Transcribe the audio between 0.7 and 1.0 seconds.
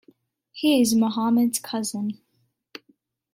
is